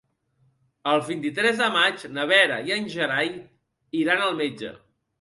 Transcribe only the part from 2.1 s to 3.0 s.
na Vera i en